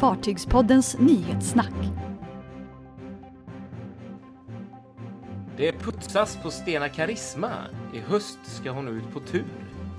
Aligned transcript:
Fartygspoddens 0.00 0.98
nyhetssnack. 0.98 1.74
Det 5.56 5.72
putsas 5.72 6.38
på 6.42 6.50
Stena 6.50 6.88
Karisma. 6.88 7.50
I 7.94 7.98
höst 7.98 8.38
ska 8.42 8.70
hon 8.70 8.88
ut 8.88 9.12
på 9.12 9.20
tur. 9.20 9.44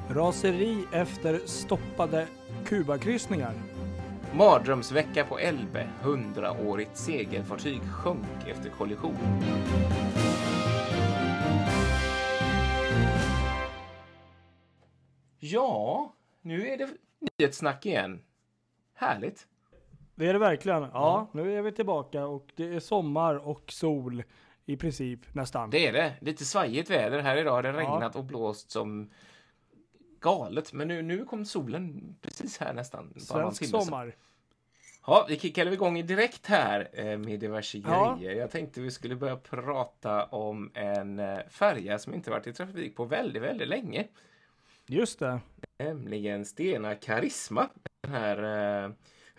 Raseri 0.10 0.84
efter 0.94 1.40
stoppade 1.46 2.28
Kubakryssningar. 2.66 3.54
Mardrömsvecka 4.34 5.26
på 5.26 5.40
Elbe. 5.40 5.90
Hundraårigt 6.02 6.98
segelfartyg 6.98 7.82
sjönk 7.82 8.48
efter 8.48 8.70
kollision. 8.70 9.18
Ja, 15.40 16.14
nu 16.42 16.68
är 16.68 16.78
det 16.78 16.90
nyhetssnack 17.20 17.86
igen. 17.86 18.22
Härligt. 18.94 19.48
Det 20.22 20.28
är 20.28 20.34
det 20.34 20.40
verkligen. 20.40 20.82
Ja, 20.82 21.28
nu 21.32 21.58
är 21.58 21.62
vi 21.62 21.72
tillbaka 21.72 22.26
och 22.26 22.48
det 22.56 22.76
är 22.76 22.80
sommar 22.80 23.36
och 23.36 23.72
sol 23.72 24.24
i 24.66 24.78
princip 24.78 25.20
nästan. 25.34 25.70
Det 25.70 25.88
är 25.88 25.94
det. 25.94 26.14
Lite 26.22 26.46
svajigt 26.46 26.90
väder 26.90 27.20
här 27.20 27.38
idag. 27.38 27.64
Det 27.64 27.70
har 27.72 27.82
Ja. 27.82 27.90
regnat 27.94 28.16
och 28.16 28.24
blåst 28.24 28.72
som 28.72 29.10
galet. 30.20 30.74
Men 30.74 30.88
nu, 30.88 31.02
nu 31.02 31.26
kom 31.26 31.46
solen 31.46 32.16
precis 32.22 32.58
här 32.58 32.74
nästan. 32.74 33.14
Svensk 33.20 33.66
sommar. 33.70 34.16
Ja, 35.08 35.26
vi 35.30 35.40
kickade 35.40 35.74
igång 35.74 36.06
direkt 36.06 36.46
här 36.48 36.90
eh, 36.94 37.18
med 37.18 37.40
diverse 37.40 37.78
Ja. 37.78 38.18
grejer. 38.20 38.36
Jag 38.40 38.52
tänkte 38.52 38.82
vi 38.82 38.92
skulle 38.92 39.16
börja 39.16 39.36
prata 39.38 40.26
om 40.26 40.72
en 40.74 41.20
eh, 41.20 41.40
färja 41.50 42.00
som 42.00 42.14
inte 42.14 42.30
varit 42.32 42.48
i 42.48 42.54
trafik 42.54 42.96
på 42.96 43.06
väldigt, 43.06 43.42
väldigt 43.44 43.68
länge. 43.68 44.08
Just 44.88 45.20
det. 45.20 45.40
Nämligen 45.80 46.46
Stena 46.46 46.96
Karisma. 46.96 47.70
Den 48.02 48.12
här 48.14 48.84
eh, 48.86 48.92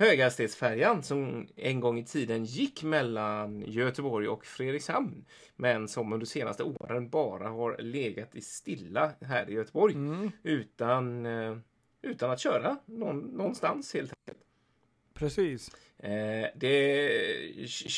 höghastighetsfärjan 0.03 1.03
som 1.03 1.49
en 1.57 1.81
gång 1.81 1.99
i 1.99 2.05
tiden 2.05 2.45
gick 2.45 2.83
mellan 2.83 3.65
Göteborg 3.67 4.29
och 4.29 4.47
Fredrikshamn. 4.47 5.25
Men 5.57 5.89
som 5.89 6.13
under 6.13 6.27
de 6.27 6.31
senaste 6.31 6.63
åren 6.63 7.09
bara 7.09 7.49
har 7.49 7.77
legat 7.79 8.35
i 8.35 8.41
stilla 8.41 9.13
här 9.21 9.51
i 9.51 9.53
Göteborg. 9.53 9.95
Mm, 9.95 10.31
Utan, 10.43 11.27
eh, 11.27 11.57
utan 12.03 12.31
att 12.31 12.41
köra 12.41 12.77
någon, 12.85 13.19
någonstans 13.19 13.95
helt 13.95 14.13
enkelt. 14.13 14.47
precis. 15.15 15.71
Eh, 15.99 16.47
det, 16.55 17.09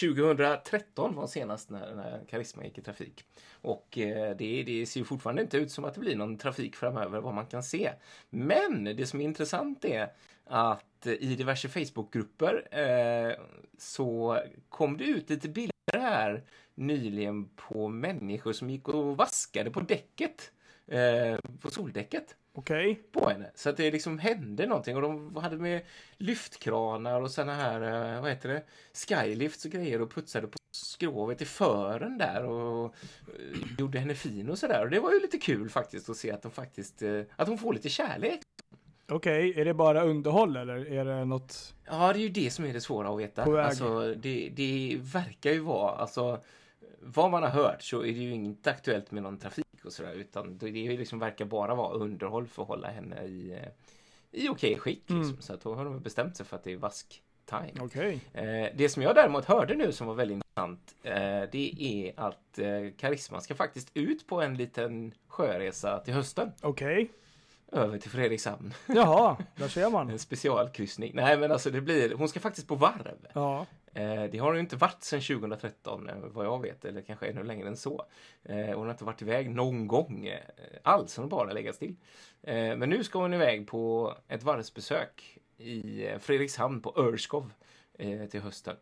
2013 0.01 1.15
var 1.15 1.27
senast 1.27 1.71
när, 1.71 1.95
när 1.95 2.25
Karisma 2.29 2.65
gick 2.65 2.79
i 2.79 2.83
trafik. 2.83 3.25
Och 3.53 3.99
eh, 3.99 4.37
det, 4.37 4.63
det 4.63 4.87
ser 4.87 5.05
fortfarande 5.05 5.43
inte 5.43 5.57
ut 5.57 5.71
som 5.71 5.85
att 5.85 5.95
det 5.95 6.01
blir 6.01 6.17
någon 6.17 6.39
trafik 6.39 6.77
framöver 6.77 7.21
vad 7.21 7.35
man 7.35 7.47
kan 7.47 7.63
se. 7.63 7.93
Men 8.31 8.85
det 8.85 9.07
som 9.07 9.21
är 9.21 9.25
intressant 9.25 9.85
är 9.85 10.09
att 10.45 10.94
i 11.07 11.37
diverse 11.37 11.69
Facebookgrupper 11.69 12.69
eh, 12.71 13.33
så 13.79 14.41
kom 14.69 14.97
det 14.97 15.05
ut 15.05 15.31
lite 15.31 15.49
bilder 15.49 15.73
här 15.93 16.43
nyligen 16.75 17.49
på 17.49 17.89
människor 17.89 18.53
som 18.53 18.71
gick 18.71 18.89
och 18.89 19.17
vaskade 19.17 19.71
på 19.71 19.81
däcket. 19.81 20.51
Eh, 20.87 21.39
på 21.61 21.71
soldäcket 21.71 22.37
Okej. 22.53 23.03
på 23.13 23.29
henne. 23.29 23.51
Så 23.55 23.71
att 23.71 23.77
det 23.77 23.91
liksom 23.91 24.19
hände 24.19 24.67
någonting 24.67 24.97
och 24.97 25.03
de 25.03 25.37
hade 25.37 25.57
med 25.57 25.83
lyftkranar 26.19 27.21
och 27.21 27.31
såna 27.31 27.55
här, 27.55 28.15
eh, 28.15 28.21
vad 28.21 28.31
heter 28.31 28.49
det, 28.49 28.63
skylifts 28.93 29.65
och 29.65 29.71
grejer 29.71 30.03
och 30.03 30.11
putsade 30.11 30.47
på 30.47 30.59
skrovet 30.71 31.43
i 31.43 31.45
fören 31.45 32.19
där 32.19 32.45
och 32.45 32.85
eh, 32.85 33.79
gjorde 33.79 33.99
henne 33.99 34.15
fin 34.15 34.51
och 34.51 34.59
sådär. 34.59 34.85
Och 34.85 34.91
det 34.91 35.01
var 35.01 35.13
ju 35.13 35.21
lite 35.21 35.39
kul 35.39 35.71
faktiskt 35.71 36.09
att 36.09 36.17
se 36.17 36.31
att 36.31 36.43
de 36.43 36.51
faktiskt, 36.51 37.03
eh, 37.03 37.23
att 37.37 37.49
hon 37.49 37.59
får 37.59 37.75
lite 37.75 37.89
kärlek. 37.89 38.41
Okej, 39.09 39.61
är 39.61 39.65
det 39.65 39.75
bara 39.75 40.03
underhåll 40.03 40.57
eller 40.57 40.93
är 40.93 41.05
det 41.05 41.25
något? 41.25 41.75
Ja, 41.85 42.13
det 42.13 42.19
är 42.19 42.23
ju 42.23 42.29
det 42.29 42.51
som 42.51 42.65
är 42.65 42.73
det 42.73 42.81
svåra 42.81 43.09
att 43.09 43.19
veta. 43.19 43.45
På 43.45 43.51
väg. 43.51 43.65
Alltså, 43.65 44.15
det, 44.15 44.49
det 44.49 44.99
verkar 45.01 45.53
ju 45.53 45.61
vara, 45.61 45.91
alltså, 45.91 46.41
vad 47.01 47.31
man 47.31 47.43
har 47.43 47.51
hört 47.51 47.83
så 47.83 48.01
är 48.01 48.13
det 48.13 48.19
ju 48.19 48.35
inte 48.35 48.71
aktuellt 48.71 49.11
med 49.11 49.23
någon 49.23 49.39
trafik 49.39 49.85
och 49.85 49.93
sådär, 49.93 50.13
utan 50.13 50.59
det 50.59 50.67
är 50.67 50.99
liksom 50.99 51.19
verkar 51.19 51.45
bara 51.45 51.75
vara 51.75 51.95
underhåll 51.95 52.47
för 52.47 52.63
att 52.63 52.69
hålla 52.69 52.89
henne 52.89 53.23
i, 53.23 53.53
eh, 53.53 53.69
i 54.31 54.49
okej 54.49 54.79
skick. 54.79 55.01
Liksom. 55.01 55.23
Mm. 55.23 55.41
Så 55.41 55.53
att 55.53 55.61
då 55.61 55.75
har 55.75 55.85
de 55.85 56.01
bestämt 56.01 56.37
sig 56.37 56.47
för 56.47 56.57
att 56.57 56.65
det 56.65 56.73
är 56.73 56.77
vask-time. 56.77 57.73
Okej. 57.81 58.21
Eh, 58.33 58.69
det 58.75 58.89
som 58.89 59.03
jag 59.03 59.15
däremot 59.15 59.45
hörde 59.45 59.75
nu 59.75 59.93
som 59.93 60.07
var 60.07 60.15
väldigt 60.15 60.35
intressant, 60.35 60.95
eh, 61.03 61.51
det 61.53 61.75
är 61.79 62.21
att 62.21 62.59
eh, 62.59 62.67
Karisma 62.97 63.41
ska 63.41 63.55
faktiskt 63.55 63.91
ut 63.95 64.27
på 64.27 64.43
en 64.43 64.57
liten 64.57 65.15
sjöresa 65.29 65.99
till 65.99 66.15
hösten, 66.15 66.53
Okej. 66.63 67.11
Över 67.73 67.99
till 67.99 68.11
Fredrikshamn. 68.11 68.75
Jaha, 68.87 69.37
där 69.57 69.69
ser 69.69 69.91
man. 69.91 70.11
En 70.11 70.19
specialkryssning. 70.19 71.13
Nej, 71.15 71.39
men 71.39 71.53
alltså 71.53 71.71
det 71.71 71.81
blir, 71.81 72.15
hon 72.15 72.29
ska 72.29 72.41
faktiskt 72.41 72.69
på 72.69 72.75
varv. 72.75 73.27
Ja. 73.33 73.67
Eh, 73.95 74.25
det 74.25 74.39
har 74.39 74.47
hon 74.47 74.55
ju 74.55 74.61
inte 74.61 74.77
varit 74.77 75.03
sedan 75.03 75.21
2013 75.21 76.09
eh, 76.09 76.17
vad 76.17 76.47
jag 76.47 76.63
vet, 76.63 76.85
eller 76.85 77.03
kanske 77.03 77.27
ännu 77.27 77.43
längre 77.43 77.69
än 77.69 77.77
så. 77.77 78.07
Eh, 78.43 78.57
hon 78.57 78.85
har 78.85 78.91
inte 78.91 79.05
varit 79.05 79.23
iväg 79.23 79.51
någon 79.51 79.87
gång 79.87 80.27
eh, 80.27 80.41
alls, 80.83 81.17
hon 81.17 81.23
har 81.23 81.31
bara 81.31 81.53
legat 81.53 81.75
still. 81.75 81.97
Eh, 82.43 82.77
men 82.77 82.91
nu 82.91 83.05
ska 83.05 83.19
hon 83.19 83.35
iväg 83.35 83.67
på 83.67 84.15
ett 84.29 84.43
varvsbesök 84.43 85.39
i 85.57 86.07
eh, 86.07 86.19
Fredrikshamn 86.19 86.81
på 86.81 86.95
Örskov 86.97 87.53
till 88.31 88.41
hösten. 88.41 88.77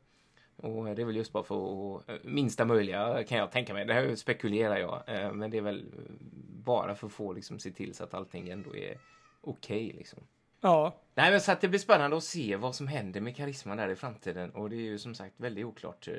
Och 0.57 0.85
det 0.85 1.03
är 1.03 1.07
väl 1.07 1.17
just 1.17 1.33
bara 1.33 1.43
för 1.43 1.97
att, 1.97 2.09
eh, 2.09 2.17
minsta 2.23 2.65
möjliga 2.65 3.25
kan 3.25 3.39
jag 3.39 3.51
tänka 3.51 3.75
mig. 3.75 3.85
Det 3.85 3.95
här 3.95 4.15
spekulerar 4.15 4.77
jag, 4.77 5.03
eh, 5.07 5.33
men 5.33 5.51
det 5.51 5.57
är 5.57 5.63
väl 5.63 5.85
bara 6.65 6.95
för 6.95 7.07
att 7.07 7.13
få 7.13 7.33
liksom 7.33 7.59
se 7.59 7.71
till 7.71 7.95
så 7.95 8.05
att 8.05 8.15
allting 8.15 8.49
ändå 8.49 8.77
är 8.77 8.99
okej 9.41 9.93
liksom. 9.97 10.19
Ja. 10.61 10.95
Nej, 11.15 11.31
men 11.31 11.41
så 11.41 11.53
att 11.53 11.61
det 11.61 11.69
blir 11.69 11.79
spännande 11.79 12.17
att 12.17 12.25
se 12.25 12.57
vad 12.57 12.75
som 12.75 12.87
händer 12.87 13.21
med 13.21 13.37
Karisma 13.37 13.77
där 13.77 13.89
i 13.89 13.97
framtiden. 13.97 14.51
Och 14.51 14.71
det 14.71 14.77
är 14.77 14.81
ju 14.81 14.99
som 14.99 15.15
sagt 15.15 15.35
väldigt 15.37 15.65
oklart. 15.65 16.09
Eh, 16.09 16.15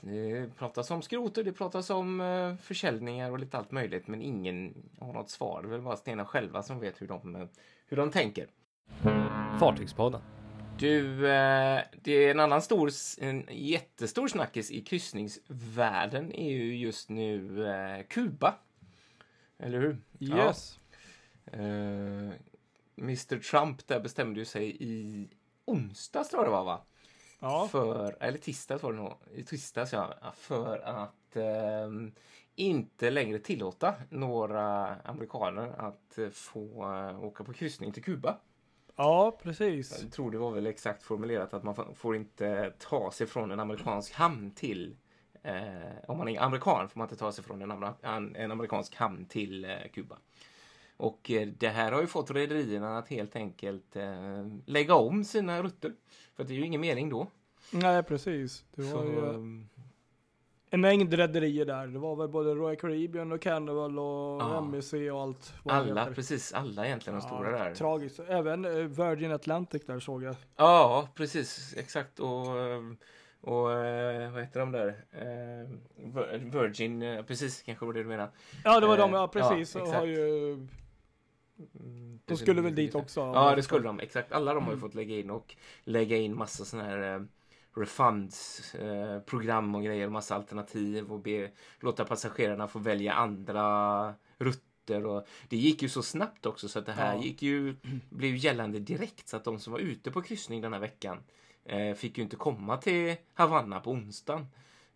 Det 0.00 0.50
pratas 0.58 0.90
om 0.90 1.02
skrot 1.02 1.38
och 1.38 1.44
det 1.44 1.52
pratas 1.52 1.90
om 1.90 2.20
eh, 2.20 2.56
försäljningar 2.56 3.30
och 3.30 3.38
lite 3.38 3.58
allt 3.58 3.70
möjligt. 3.70 4.06
Men 4.08 4.22
ingen 4.22 4.74
har 5.00 5.12
något 5.12 5.30
svar. 5.30 5.62
Det 5.62 5.68
är 5.68 5.70
väl 5.70 5.80
bara 5.80 5.96
Stena 5.96 6.24
själva 6.24 6.62
som 6.62 6.80
vet 6.80 7.02
hur 7.02 7.06
de, 7.08 7.36
eh, 7.36 7.46
hur 7.86 7.96
de 7.96 8.10
tänker. 8.10 8.46
Fartygspodden. 9.60 10.20
Du, 10.78 11.28
eh, 11.28 11.82
det 12.02 12.12
är 12.12 12.30
en 12.30 12.40
annan 12.40 12.62
stor, 12.62 12.90
en 13.18 13.46
jättestor 13.50 14.28
snackis 14.28 14.70
i 14.70 14.80
kryssningsvärlden 14.80 16.32
är 16.32 16.50
ju 16.50 16.76
just 16.76 17.08
nu 17.08 17.66
eh, 17.66 18.06
Kuba. 18.06 18.54
Eller 19.58 19.78
hur? 19.78 19.98
Yes. 20.20 20.78
Eh, 21.46 22.30
Mr 22.96 23.38
Trump 23.38 23.86
där 23.86 24.00
bestämde 24.00 24.40
ju 24.40 24.44
sig 24.44 24.76
i 24.80 25.28
onsdags 25.64 26.28
tror 26.28 26.42
jag 26.42 26.52
det 26.52 26.56
var 26.56 26.64
va? 26.64 26.80
Ja. 27.40 27.68
För, 27.70 28.16
eller 28.20 28.38
tisdags 28.38 28.82
var 28.82 28.92
det 28.92 28.98
nog. 28.98 29.14
I 29.34 29.42
tisdags 29.42 29.92
ja. 29.92 30.14
För 30.36 30.78
att 30.78 31.36
ehm, 31.36 32.12
inte 32.54 33.10
längre 33.10 33.38
tillåta 33.38 33.94
några 34.10 34.94
amerikaner 34.94 35.74
att 35.78 36.18
eh, 36.18 36.28
få 36.28 36.94
eh, 36.94 37.24
åka 37.24 37.44
på 37.44 37.52
kryssning 37.52 37.92
till 37.92 38.02
Kuba. 38.04 38.38
Ja, 39.00 39.38
precis. 39.42 40.02
Jag 40.02 40.12
tror 40.12 40.30
det 40.30 40.38
var 40.38 40.50
väl 40.50 40.66
exakt 40.66 41.02
formulerat 41.02 41.54
att 41.54 41.62
man 41.64 41.94
får- 41.94 42.16
inte 42.16 42.72
ta 42.78 43.10
sig 43.10 43.26
från 43.26 43.50
en 43.50 43.60
amerikansk 43.60 44.12
hamn 44.12 44.50
till 44.50 44.96
eh, 45.42 45.54
om 46.08 46.18
man 46.18 46.28
är 46.28 46.40
amerikan 46.40 46.88
får 46.88 46.98
man 46.98 47.04
inte 47.06 47.16
ta 47.16 47.32
sig 47.32 47.44
från 47.44 47.62
en, 47.62 47.70
an- 48.02 48.36
en 48.36 48.50
amerikansk 48.52 48.94
hamn 48.94 49.24
till 49.24 49.64
eh, 49.64 49.70
Kuba. 49.92 50.16
Och 50.96 51.30
eh, 51.30 51.48
det 51.48 51.68
här 51.68 51.92
har 51.92 52.00
ju 52.00 52.06
fått 52.06 52.30
rederierna 52.30 52.98
att 52.98 53.08
helt 53.08 53.36
enkelt 53.36 53.96
eh, 53.96 54.46
lägga 54.66 54.94
om 54.94 55.24
sina 55.24 55.62
rutter. 55.62 55.92
För 56.36 56.44
det 56.44 56.52
är 56.52 56.56
ju 56.56 56.64
ingen 56.66 56.80
mening 56.80 57.08
då. 57.10 57.26
Nej, 57.72 58.02
precis. 58.02 58.64
Det 58.74 58.82
var 58.82 58.90
Så, 58.90 59.04
ju 59.04 59.34
ehm, 59.34 59.68
en 60.70 60.80
mängd 60.80 61.14
rederier 61.14 61.64
där. 61.64 61.86
Det 61.86 61.98
var 61.98 62.16
väl 62.16 62.28
både 62.28 62.54
Royal 62.54 62.76
Caribbean 62.76 63.32
och 63.32 63.42
Carnival 63.42 63.98
och 63.98 64.40
Ja. 64.42 64.58
MSC 64.58 64.94
och 65.10 65.20
allt. 65.22 65.54
alla, 65.64 66.06
precis 66.14 66.52
alla 66.52 66.86
egentligen 66.86 67.18
de 67.18 67.26
stora 67.26 67.50
där. 67.64 67.74
Tragiskt. 67.74 68.20
Även 68.28 68.64
eh, 68.64 68.70
Virgin 68.72 69.32
Atlantic 69.32 69.86
där 69.86 70.00
såg 70.00 70.22
jag. 70.22 70.36
Ja, 70.56 71.08
precis. 71.14 71.74
Exakt. 71.78 72.20
Och, 72.20 72.58
eh, 72.58 72.80
och 73.40 73.72
eh, 73.72 74.32
vad 74.32 74.40
heter 74.42 74.60
de 74.60 74.72
där? 74.72 75.04
Vir- 75.96 76.50
Virgin, 76.62 77.24
precis 77.26 77.62
kanske 77.62 77.86
var 77.86 77.92
det 77.92 78.02
du 78.02 78.08
menar. 78.08 78.30
Ja, 78.64 78.80
det 78.80 78.86
var 78.86 78.96
de, 78.98 79.12
ja 79.12 79.28
precis. 79.28 79.74
ja, 79.74 79.86
har 79.86 80.06
ju, 80.06 80.66
Mm, 81.80 82.18
de 82.24 82.36
skulle 82.36 82.60
väl 82.62 82.74
dit 82.74 82.94
också. 82.94 83.20
Ja, 83.20 83.54
det 83.56 83.62
skulle 83.62 83.82
de. 83.86 84.00
Exakt. 84.00 84.32
Alla 84.32 84.54
de 84.54 84.64
har 84.64 84.72
ju 84.72 84.78
fått 84.80 84.94
lägga 84.94 85.16
in 85.16 85.30
och 85.30 85.56
lägga 85.84 86.16
in 86.16 86.36
massa 86.36 86.64
sådana 86.64 86.88
här 86.88 87.26
eh, 87.76 87.80
refunds, 87.80 88.74
eh, 88.74 89.74
och 89.74 89.82
grejer, 89.84 90.08
massa 90.08 90.34
alternativ 90.34 91.12
och 91.12 91.20
be, 91.20 91.50
låta 91.80 92.04
passagerarna 92.04 92.68
få 92.68 92.78
välja 92.78 93.12
andra 93.12 94.14
rutter. 94.38 95.06
Och 95.06 95.26
det 95.48 95.56
gick 95.56 95.82
ju 95.82 95.88
så 95.88 96.02
snabbt 96.02 96.46
också 96.46 96.68
så 96.68 96.78
att 96.78 96.86
det 96.86 96.92
här 96.92 97.14
Ja. 97.14 97.22
gick 97.22 97.42
ju, 97.42 97.76
blev 98.10 98.36
gällande 98.36 98.78
direkt 98.78 99.28
så 99.28 99.36
att 99.36 99.44
de 99.44 99.58
som 99.58 99.72
var 99.72 99.80
ute 99.80 100.10
på 100.10 100.22
kryssning 100.22 100.60
den 100.60 100.72
här 100.72 100.80
veckan 100.80 101.18
eh, 101.64 101.94
fick 101.94 102.18
ju 102.18 102.24
inte 102.24 102.36
komma 102.36 102.76
till 102.76 103.16
Havanna 103.34 103.80
på 103.80 103.90
onsdagen. 103.90 104.46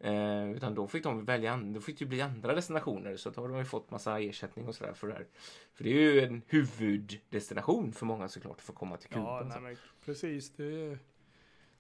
Eh, 0.01 0.51
utan 0.53 0.75
då 0.75 0.87
fick 0.87 1.03
de 1.03 1.25
välja, 1.25 1.57
då 1.57 1.81
fick 1.81 1.99
det 1.99 2.07
bli 2.07 2.21
andra 2.21 2.55
destinationer 2.55 3.17
så 3.17 3.31
då 3.31 3.41
har 3.41 3.49
de 3.49 3.59
ju 3.59 3.65
fått 3.65 3.91
massa 3.91 4.21
ersättning 4.21 4.69
och 4.69 4.75
sådär 4.75 4.93
för 4.93 5.07
det 5.09 5.15
här. 5.15 5.27
För 5.75 5.85
det 5.85 5.91
är 5.91 5.95
ju 6.13 6.21
en 6.21 6.43
huvuddestination 6.49 7.93
för 7.93 8.07
många 8.07 8.29
såklart 8.29 8.61
för 8.63 8.73
att 8.73 8.79
komma 8.79 8.97
till 8.97 9.09
Kuba. 9.09 9.47
Ja, 9.51 9.61
nej, 9.61 9.77
precis. 10.05 10.53
Det 10.53 10.65
är, 10.65 10.99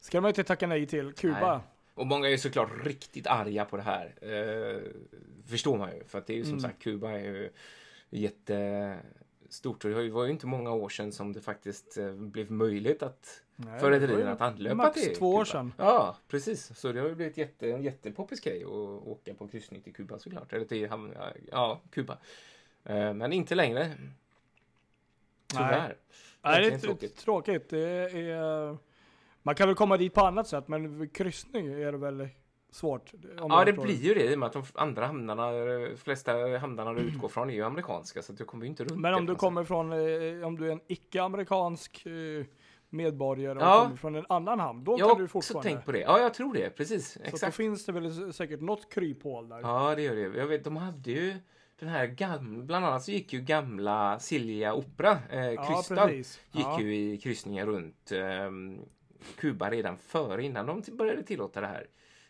Ska 0.02 0.20
man 0.20 0.28
inte 0.28 0.44
tacka 0.44 0.66
nej 0.66 0.87
till. 0.87 1.12
Kuba. 1.12 1.52
Nej. 1.56 1.60
Och 1.94 2.06
många 2.06 2.28
är 2.28 2.37
såklart 2.37 2.70
riktigt 2.84 3.26
arga 3.26 3.64
på 3.64 3.76
det 3.76 3.82
här. 3.82 4.14
Eh, 4.20 4.81
förstår 5.46 5.78
man 5.78 5.96
ju. 5.96 6.04
För 6.04 6.19
att 6.19 6.26
det 6.26 6.32
är 6.32 6.37
ju 6.37 6.44
som 6.44 6.52
Mm. 6.52 6.60
sagt, 6.60 6.82
Kuba 6.82 7.10
är 7.10 7.19
ju 7.19 7.50
jättestort. 8.10 9.84
Och 9.84 9.90
det 9.90 10.10
var 10.10 10.25
ju 10.25 10.31
inte 10.31 10.46
många 10.46 10.72
år 10.72 10.88
sedan 10.88 11.12
som 11.12 11.32
det 11.32 11.40
faktiskt 11.40 11.99
eh, 11.99 12.12
blev 12.12 12.50
möjligt 12.50 13.02
att 13.02 13.43
Nej, 13.56 13.81
för 13.81 13.90
det 13.90 13.96
rederierna 14.00 14.32
att 14.32 14.40
anlöpa 14.40 14.75
Max 14.75 15.02
till 15.02 15.16
två 15.16 15.34
år 15.34 15.44
sedan. 15.44 15.72
Ja, 15.76 16.16
precis. 16.28 16.78
Så 16.78 16.93
det 16.93 17.00
har 17.00 17.08
ju 17.08 17.14
blivit 17.14 17.37
jätte, 17.37 17.70
en 17.72 17.82
jättepoppis 17.82 18.40
grej 18.40 18.62
att 18.64 18.70
åka 19.06 19.34
på 19.34 19.48
kryssning 19.48 19.82
till 19.82 19.93
Kuba 19.94 20.19
såklart. 20.19 20.52
Eller 20.52 20.64
till 20.64 20.88
ja, 21.50 21.81
Kuba. 21.90 22.19
Eh, 22.84 23.14
Men 23.14 23.32
inte 23.32 23.55
längre. 23.55 23.93
Tyvärr. 25.46 25.69
Nej, 25.88 25.88
det 26.43 26.48
Verkligen 26.48 26.75
är 26.75 26.78
tråkigt. 26.78 27.16
tråkigt. 27.16 27.69
Det 27.69 27.81
är, 28.31 28.76
man 29.43 29.55
kan 29.55 29.67
väl 29.69 29.77
komma 29.77 29.97
dit 29.97 30.15
på 30.15 30.21
annat 30.21 30.47
sätt, 30.49 30.69
men 30.69 31.09
kryssning 31.09 31.67
är 31.67 31.93
det 31.93 31.99
väl 31.99 32.29
svårt. 32.71 33.12
Ja, 33.37 33.65
jag 33.65 33.67
det 33.67 33.73
blir 33.83 33.94
ju 33.94 34.15
det 34.15 34.31
i 34.33 34.35
och 34.35 34.39
med 34.39 34.47
att 34.47 34.53
de 34.53 34.62
andra 34.75 35.06
hamnarna, 35.06 35.50
de 35.53 35.97
flesta 35.97 36.33
hamnarna 36.59 36.93
du 36.93 37.00
utgår 37.00 37.29
från 37.29 37.50
är 37.50 37.55
ju 37.55 37.62
amerikanska 37.62 38.23
så 38.23 38.33
du 38.33 38.44
kommer 38.44 38.65
ju 38.65 38.71
inte 38.71 38.85
runt 38.85 39.00
Men 39.00 39.15
om 39.15 39.27
du 39.27 39.35
kommer 39.35 39.65
från, 39.65 39.93
eh, 39.93 40.47
om 40.47 40.56
du 40.59 40.69
är 40.69 40.73
en 40.73 40.81
icke-amerikansk 40.89 42.06
eh, 42.06 42.44
medborgare 42.89 43.59
och 43.59 43.65
Ja. 43.65 43.83
kommer 43.83 43.97
från 43.97 44.15
en 44.15 44.27
annan 44.29 44.61
hamn, 44.61 44.85
då 44.85 44.93
Jag 44.93 44.99
kan 45.00 45.09
har 45.09 45.17
du 45.17 45.25
också 45.25 45.33
fortfarande. 45.33 45.69
tänkt 45.71 45.85
på 45.87 45.93
det. 45.93 46.00
Ja, 46.00 46.19
jag 46.19 46.35
tror 46.35 46.55
det. 46.55 46.71
Precis. 46.71 47.12
Så 47.12 47.19
att 47.19 47.25
då 47.25 47.29
Exakt. 47.31 47.56
finns 47.56 47.85
det 47.87 47.93
väl 47.93 48.33
säkert 48.33 48.61
något 48.61 48.93
kryphål 48.94 49.49
där. 49.49 49.61
Ja, 49.61 49.94
det 49.94 50.03
gör 50.03 50.15
det. 50.17 50.39
Jag 50.39 50.47
vet, 50.47 50.65
de 50.65 50.77
hade 50.77 51.11
ju 51.11 51.35
den 51.79 51.89
här 51.89 52.06
gamla, 52.06 52.65
bland 52.65 52.85
annat 52.87 53.03
så 53.03 53.11
gick 53.11 53.33
ju 53.33 53.41
gamla 53.41 54.19
Silja 54.19 54.75
Opera, 54.75 55.19
eh, 55.31 55.47
Ja, 55.47 55.65
Krystal, 55.65 56.09
precis. 56.09 56.41
gick 56.53 56.67
Ja. 56.67 56.81
ju 56.81 56.97
i 56.97 57.19
kryssningar 57.19 57.67
runt 57.67 58.12
eh, 58.12 58.21
Kuba 59.36 59.70
redan 59.70 59.98
före, 59.98 60.44
innan 60.44 60.66
de 60.66 60.82
började 60.96 61.22
tillåta 61.22 61.60
det 61.60 61.66
här. 61.66 61.86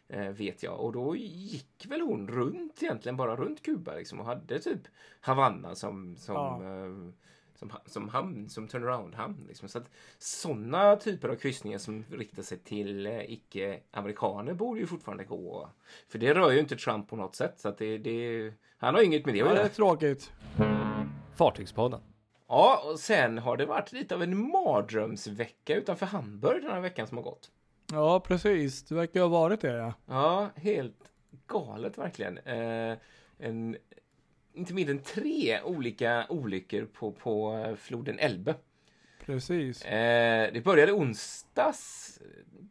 Eh, 0.08 0.28
vet 0.28 0.62
jag. 0.62 0.80
Och 0.80 0.92
då 0.92 1.16
gick 1.16 1.86
väl 1.88 2.00
hon 2.00 2.28
runt 2.28 2.82
egentligen, 2.82 3.16
bara 3.16 3.36
runt 3.36 3.62
Kuba 3.62 3.94
liksom 3.94 4.20
och 4.20 4.26
hade 4.26 4.58
typ 4.58 4.80
Havanna 5.20 5.74
som, 5.74 6.16
som, 6.16 6.34
Ja. 6.34 6.62
eh, 6.62 7.12
som, 7.54 7.72
som 7.86 8.08
hamn, 8.08 8.48
som 8.48 8.68
turnaround-hamn. 8.68 9.44
Liksom. 9.48 9.68
Så 9.68 9.78
att 9.78 9.90
sådana 10.18 10.96
typer 10.96 11.28
av 11.28 11.34
kryssningar 11.36 11.78
som 11.78 12.04
riktar 12.10 12.42
sig 12.42 12.58
till 12.58 13.06
eh, 13.06 13.32
icke-amerikaner 13.32 14.54
borde 14.54 14.80
ju 14.80 14.86
fortfarande 14.86 15.24
gå. 15.24 15.68
För 16.08 16.18
det 16.18 16.34
rör 16.34 16.50
ju 16.50 16.60
inte 16.60 16.76
Trump 16.76 17.08
på 17.08 17.16
något 17.16 17.34
sätt. 17.36 17.54
Så 17.60 17.68
att 17.68 17.78
det, 17.78 17.98
det, 17.98 18.52
han 18.78 18.94
har 18.94 19.00
ju 19.00 19.06
inget 19.06 19.26
med 19.26 19.34
det 19.34 19.40
att 19.40 19.46
Ja, 19.46 19.52
det 19.52 19.58
göra. 19.58 19.68
är 19.68 19.72
tråkigt. 19.74 20.32
Fartygspodden. 21.36 22.00
Ja, 22.52 22.82
och 22.90 22.98
sen 22.98 23.38
har 23.38 23.56
det 23.56 23.66
varit 23.66 23.92
lite 23.92 24.14
av 24.14 24.22
en 24.22 24.50
mardrömsvecka 24.50 25.76
utanför 25.76 26.06
Hamburg 26.06 26.62
den 26.62 26.70
här 26.70 26.80
veckan 26.80 27.06
som 27.06 27.16
har 27.16 27.24
gått. 27.24 27.50
Ja, 27.92 28.20
precis. 28.20 28.82
Det 28.82 28.94
verkar 28.94 29.20
ha 29.20 29.28
varit 29.28 29.60
det, 29.60 29.76
ja. 29.76 29.94
Ja, 30.06 30.50
helt 30.56 31.12
galet 31.46 31.98
verkligen. 31.98 32.38
Eh, 32.38 32.98
en, 33.38 33.76
inte 34.52 34.74
mindre 34.74 34.94
än 34.94 35.02
tre 35.02 35.62
olika 35.62 36.26
olyckor 36.28 36.84
på, 36.84 37.12
på 37.12 37.76
floden 37.78 38.18
Elbe. 38.18 38.54
Precis. 39.26 39.84
Eh, 39.84 40.52
det 40.52 40.64
började 40.64 40.92
onsdags, 40.92 42.18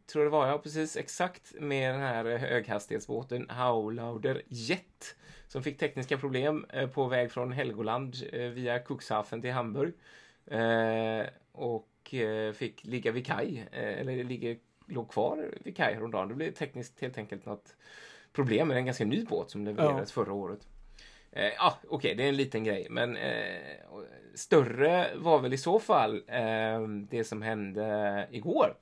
tror 0.06 0.24
det 0.24 0.30
var, 0.30 0.46
ja 0.46 0.58
precis 0.58 0.96
exakt, 0.96 1.52
med 1.60 1.94
den 1.94 2.00
här 2.00 2.24
höghastighetsbåten 2.24 3.50
Haulauder 3.50 4.42
Jet 4.48 5.16
som 5.52 5.62
fick 5.62 5.78
tekniska 5.78 6.18
problem 6.18 6.66
eh, 6.72 6.88
på 6.88 7.06
väg 7.06 7.32
från 7.32 7.52
Helgoland 7.52 8.16
eh, 8.32 8.48
via 8.48 8.78
Cuxhaven 8.78 9.42
till 9.42 9.52
Hamburg. 9.52 9.92
Eh, 10.46 11.26
och 11.52 11.88
fick 12.54 12.84
ligga 12.84 13.12
vid 13.12 13.26
kaj, 13.26 13.68
eller 13.72 14.24
ligga, 14.24 14.56
låg 14.86 15.10
kvar 15.10 15.54
vid 15.64 15.76
kaj 15.76 15.94
häromdagen. 15.94 16.28
Det 16.28 16.34
blev 16.34 16.52
tekniskt 16.52 17.00
helt 17.00 17.18
enkelt 17.18 17.46
något 17.46 17.76
problem 18.32 18.68
med 18.68 18.76
en 18.76 18.84
ganska 18.84 19.04
ny 19.04 19.24
båt 19.24 19.50
som 19.50 19.64
levererades 19.64 20.12
förra 20.12 20.32
året. 20.32 20.68
Eh, 21.32 21.52
Ja, 21.58 21.78
okej, 21.88 22.14
det 22.14 22.24
är 22.24 22.28
en 22.28 22.36
liten 22.36 22.64
grej, 22.64 22.86
men 22.90 23.16
eh, 23.16 23.32
större 24.34 25.06
var 25.16 25.38
väl 25.38 25.52
i 25.52 25.58
så 25.58 25.78
fall 25.80 26.22
eh, 26.26 26.80
det 27.10 27.24
som 27.24 27.42
hände 27.42 28.28
igår. 28.30 28.74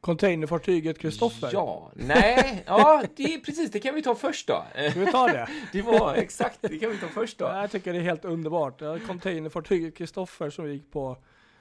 Containerfartyget 0.00 0.98
Kristoffer. 0.98 1.50
Ja, 1.52 1.92
nej, 1.94 2.64
ja, 2.66 3.02
det 3.16 3.34
är 3.34 3.38
precis, 3.40 3.70
det 3.70 3.80
kan 3.80 3.94
vi 3.94 4.02
ta 4.02 4.14
först 4.14 4.46
då. 4.48 4.64
Eh, 4.74 4.90
Ska 4.90 5.00
vi 5.00 5.12
ta 5.12 5.26
det? 5.26 5.48
Det 5.72 5.82
var 5.82 6.14
exakt, 6.14 6.58
det 6.62 6.78
kan 6.78 6.90
vi 6.90 6.98
ta 6.98 7.06
först 7.06 7.38
då. 7.38 7.44
Jag 7.44 7.70
tycker 7.70 7.92
det 7.92 7.98
är 7.98 8.02
helt 8.02 8.24
underbart. 8.24 8.78
Containerfartyget 9.06 9.96
Kristoffer 9.96 10.50
som 10.50 10.72
gick 10.72 10.90
på, 10.92 11.16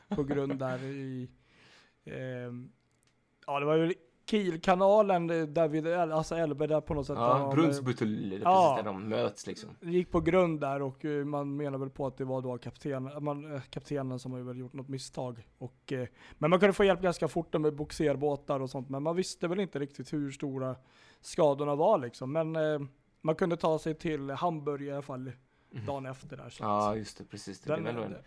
på 0.10 0.24
grund 0.24 0.60
där 0.60 0.84
i... 0.84 1.30
ehm, 2.06 2.70
ja, 3.48 3.60
det 3.60 3.66
var 3.66 3.76
ju 3.76 3.94
Kielkanalen 4.30 5.30
eh, 5.30 5.44
där 5.48 5.68
vid 5.68 5.88
El- 5.88 6.12
alltså 6.12 6.36
Elbe 6.36 6.68
där 6.68 6.82
på 6.82 6.94
något 6.94 7.08
sätt. 7.08 7.16
Ja, 7.20 7.52
Brunnsbuttel, 7.56 8.30
det 8.30 8.36
är 8.36 8.40
Ja. 8.40 8.74
precis 8.76 8.86
där 8.86 8.92
de 8.94 9.10
möts 9.10 9.48
liksom. 9.48 9.70
eh, 9.82 9.90
gick 9.90 10.12
på 10.12 10.20
grund 10.22 10.60
där 10.62 10.82
och 10.82 11.06
eh, 11.06 11.26
man 11.26 11.56
menar 11.56 11.78
väl 11.78 11.90
på 11.90 12.08
att 12.08 12.18
det 12.18 12.26
var 12.26 12.42
då 12.42 12.58
kapten, 12.58 13.10
man, 13.24 13.56
eh, 13.56 13.62
kaptenen 13.70 14.20
som 14.20 14.32
har 14.32 14.40
väl 14.40 14.58
gjort 14.60 14.74
något 14.74 14.88
misstag. 14.88 15.48
Och, 15.58 15.94
eh, 15.94 16.08
men 16.38 16.50
man 16.50 16.60
kunde 16.60 16.74
få 16.74 16.84
hjälp 16.84 17.02
ganska 17.02 17.28
fort 17.28 17.54
med 17.54 17.76
boxerbåtar 17.76 18.60
och 18.60 18.70
sånt. 18.70 18.90
Men 18.90 19.04
man 19.04 19.16
visste 19.16 19.48
väl 19.48 19.60
inte 19.60 19.80
riktigt 19.80 20.14
hur 20.14 20.32
stora 20.32 20.76
skadorna 21.22 21.76
var 21.76 21.98
liksom. 21.98 22.32
Men 22.32 22.56
eh, 22.56 22.80
man 23.22 23.36
kunde 23.36 23.58
ta 23.58 23.80
sig 23.80 23.94
till 23.96 24.30
Hamburg 24.30 24.82
i 24.82 24.92
alla 24.92 25.02
fall 25.02 25.32
dagen 25.88 26.06
efter 26.06 26.38
där. 26.38 26.50
Så 26.50 26.64
Ja, 26.64 26.96
just 26.96 27.18
det, 27.18 27.24
precis. 27.24 27.60
Det 27.60 27.74
Den- 27.76 27.84
blev 27.84 28.18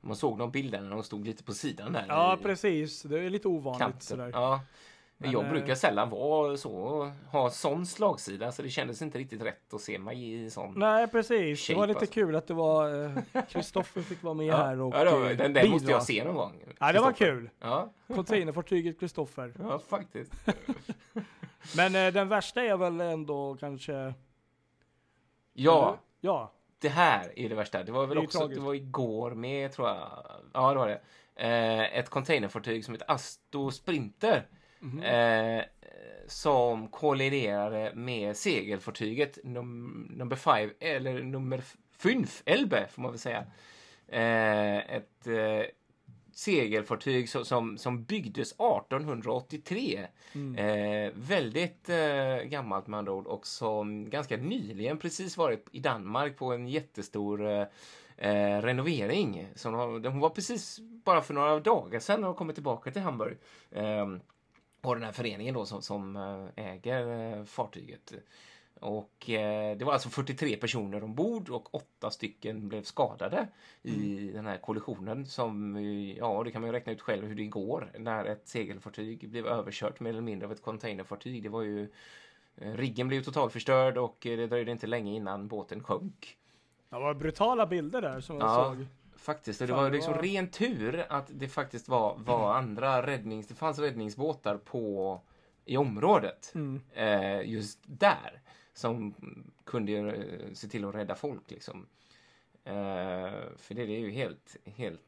man 0.00 0.16
såg 0.16 0.38
de 0.38 0.50
bilderna 0.50 0.84
när 0.88 0.90
de 0.96 1.02
stod 1.02 1.26
lite 1.26 1.44
på 1.44 1.52
sidan 1.52 1.92
där. 1.92 2.04
Ja, 2.08 2.38
precis. 2.42 3.02
Det 3.02 3.20
är 3.20 3.30
lite 3.30 3.48
ovanligt 3.48 3.78
kanten. 3.82 4.00
sådär. 4.00 4.30
Ja. 4.32 4.60
Men, 5.16 5.30
jag 5.30 5.44
eh, 5.44 5.50
brukar 5.50 5.74
sällan 5.74 6.10
vara 6.10 6.56
så, 6.56 7.04
ha 7.30 7.50
sån 7.50 7.86
slagsida, 7.86 8.52
så 8.52 8.62
det 8.62 8.70
kändes 8.70 9.02
inte 9.02 9.18
riktigt 9.18 9.42
rätt 9.42 9.74
att 9.74 9.80
se 9.80 9.98
mig 9.98 10.44
i 10.44 10.50
sån. 10.50 10.72
Nej, 10.76 11.08
precis. 11.08 11.66
Det 11.66 11.74
var 11.74 11.80
Shape, 11.80 11.86
lite 11.88 11.98
alltså. 12.00 12.14
kul 12.14 12.36
att 12.36 12.46
det 12.46 12.54
var 12.54 13.04
eh, 13.04 13.42
Kristoffer 13.48 14.00
fick 14.02 14.22
vara 14.22 14.34
med 14.34 14.54
här 14.54 14.80
och 14.80 14.94
ja, 14.94 15.04
det 15.04 15.10
var, 15.10 15.30
eh, 15.30 15.36
den, 15.36 15.52
den 15.52 15.70
måste 15.70 15.90
jag 15.90 16.02
se 16.02 16.24
någon 16.24 16.34
gång. 16.34 16.62
Ja, 16.80 16.92
det 16.92 17.00
var 17.00 17.12
kul. 17.12 17.50
Ja, 17.60 17.92
Containerfartyget 18.14 19.00
Kristoffer. 19.00 19.54
ja, 19.58 19.78
faktiskt. 19.78 20.32
Men 21.76 21.94
eh, 21.94 22.12
den 22.12 22.28
värsta 22.28 22.62
är 22.62 22.76
väl 22.76 23.00
ändå 23.00 23.56
kanske... 23.60 24.14
Ja, 25.52 25.98
Ja. 26.20 26.52
det 26.78 26.88
här 26.88 27.38
är 27.38 27.48
det 27.48 27.54
värsta. 27.54 27.82
Det 27.82 27.92
var 27.92 28.00
Det 28.02 28.06
väl 28.08 28.18
ju 28.18 28.24
också, 28.24 28.38
tragiskt. 28.38 28.60
det 28.60 28.66
var 28.66 28.74
igår 28.74 29.30
med, 29.30 29.72
tror 29.72 29.88
jag. 29.88 29.98
Ja, 30.52 30.72
det 30.72 30.78
var 30.78 30.88
det. 30.88 31.00
Eh, 31.36 31.98
ett 31.98 32.08
containerfartyg 32.10 32.84
som 32.84 32.94
heter 32.94 33.10
Asto 33.10 33.70
Sprinter. 33.70 34.46
Mhm. 34.84 35.02
Eh, 35.02 35.64
som 36.26 36.88
kolliderade 36.88 37.92
med 37.94 38.36
segelfartyget 38.36 39.38
num 39.44 40.08
number 40.10 40.36
five, 40.36 40.70
eller 40.80 41.22
nummer 41.22 41.62
fünf, 41.98 42.42
Elbe 42.46 42.86
får 42.90 43.02
man 43.02 43.10
väl 43.10 43.18
säga. 43.18 43.44
Eh, 44.08 44.96
ett 44.96 45.26
eh, 45.26 45.66
segelfartyg 46.32 47.28
som, 47.28 47.44
som, 47.44 47.78
som 47.78 48.04
byggdes 48.04 48.52
1883. 48.52 50.06
Mm. 50.32 50.54
Eh, 50.56 51.12
väldigt 51.14 51.88
eh, 51.88 52.36
gammalt 52.44 52.86
med 52.86 52.98
andra 52.98 53.12
ord 53.12 53.26
och 53.26 53.46
som 53.46 54.10
ganska 54.10 54.36
nyligen 54.36 54.98
precis 54.98 55.36
varit 55.36 55.66
i 55.72 55.80
Danmark 55.80 56.36
på 56.36 56.52
en 56.52 56.68
jättestor 56.68 57.46
eh, 57.46 57.66
eh, 58.16 58.62
renovering. 58.62 59.46
Som 59.54 59.74
har, 59.74 60.10
hon 60.10 60.20
var 60.20 60.30
precis 60.30 60.78
bara 60.80 61.22
för 61.22 61.34
några 61.34 61.60
dagar 61.60 62.00
sedan 62.00 62.24
och 62.24 62.36
kommit 62.36 62.56
tillbaka 62.56 62.90
till 62.90 63.02
Hamburg. 63.02 63.36
Och 64.84 64.94
den 64.94 65.04
här 65.04 65.12
föreningen 65.12 65.54
då 65.54 65.66
som, 65.66 65.82
som 65.82 66.16
eh, 66.16 66.64
äger 66.72 67.32
eh, 67.38 67.44
fartyget. 67.44 68.12
Och 68.80 69.30
eh, 69.30 69.76
det 69.76 69.84
var 69.84 69.92
alltså 69.92 70.08
43 70.08 70.56
personer 70.56 71.04
ombord 71.04 71.48
och 71.50 71.74
åtta 71.74 72.10
stycken 72.10 72.68
blev 72.68 72.82
skadade 72.82 73.48
i 73.82 74.30
den 74.34 74.46
här 74.46 74.58
kollisionen 74.58 75.26
som, 75.26 75.76
ja 76.18 76.42
det 76.44 76.50
kan 76.50 76.60
man 76.60 76.68
ju 76.68 76.72
räkna 76.72 76.92
ut 76.92 77.00
själv 77.00 77.26
hur 77.26 77.34
det 77.34 77.46
går 77.46 77.90
när 77.98 78.24
ett 78.24 78.48
segelfartyg 78.48 79.30
blev 79.30 79.46
överkört 79.46 80.00
mer 80.00 80.10
eller 80.10 80.20
mindre 80.20 80.46
av 80.46 80.52
ett 80.52 80.62
containerfartyg. 80.62 81.42
Det 81.42 81.48
var 81.48 81.62
ju, 81.62 81.88
eh, 82.56 82.72
riggen 82.72 83.08
blev 83.08 83.22
totalt 83.22 83.52
förstörd 83.52 83.98
och 83.98 84.16
det 84.20 84.46
dröjde 84.46 84.70
inte 84.70 84.86
länge 84.86 85.12
innan 85.12 85.48
båten 85.48 85.82
sjönk. 85.82 86.36
Det 86.88 86.96
var 86.98 87.14
brutala 87.14 87.66
bilder 87.66 88.02
där 88.02 88.20
som 88.20 88.36
jag 88.38 88.46
Ja. 88.48 88.74
såg. 88.76 88.86
Faktiskt, 89.24 89.60
och 89.60 89.66
det 89.66 89.72
var 89.72 89.90
liksom 89.90 90.14
ren 90.14 90.48
tur 90.50 91.06
att 91.08 91.26
det 91.34 91.48
faktiskt 91.48 91.88
var, 91.88 92.16
var 92.18 92.54
andra 92.54 93.06
räddnings... 93.06 93.46
Det 93.48 93.54
fanns 93.54 93.78
räddningsbåtar 93.78 94.56
på, 94.56 95.20
i 95.64 95.76
området. 95.76 96.52
Mm. 96.54 96.80
eh, 96.92 97.50
just 97.50 97.78
där 97.86 98.40
som 98.74 99.14
kunde 99.64 99.92
eh, 99.92 100.52
se 100.52 100.68
till 100.68 100.84
att 100.84 100.94
rädda 100.94 101.14
folk 101.14 101.50
liksom. 101.50 101.86
Eh, 102.64 102.72
för 103.56 103.74
det, 103.74 103.82
är 103.82 103.86
ju 103.98 104.10
helt, 104.10 104.56
helt, 104.64 105.00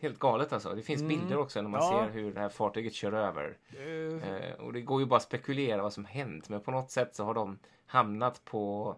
helt 0.00 0.18
galet 0.18 0.52
alltså. 0.52 0.74
Det 0.74 0.82
finns 0.82 1.02
Mm. 1.02 1.18
bilder 1.18 1.36
också 1.38 1.62
när 1.62 1.68
man 1.68 1.80
Ja. 1.80 1.88
ser 2.06 2.12
hur 2.12 2.32
det 2.34 2.40
här 2.40 2.48
fartyget 2.48 2.94
kör 2.94 3.12
över. 3.12 3.56
Eh, 3.78 4.34
Eh, 4.34 4.52
och 4.54 4.72
det 4.72 4.80
går 4.80 5.00
ju 5.00 5.06
bara 5.06 5.16
att 5.16 5.22
spekulera 5.22 5.82
vad 5.82 5.92
som 5.92 6.04
hänt, 6.04 6.48
men 6.48 6.60
på 6.60 6.70
något 6.70 6.90
sätt 6.90 7.14
så 7.14 7.24
har 7.24 7.34
de 7.34 7.58
hamnat 7.86 8.44
på 8.44 8.96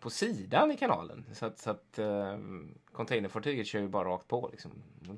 på 0.00 0.10
sidan 0.10 0.70
i 0.70 0.76
kanalen. 0.76 1.24
Så 1.32 1.46
att, 1.46 1.58
så 1.58 1.70
att 1.70 1.98
eh, 1.98 2.38
containerfartyget 2.92 3.66
kör 3.66 3.80
ju 3.80 3.88
bara 3.88 4.08
rakt 4.08 4.28
på. 4.28 4.48
Liksom. 4.52 4.70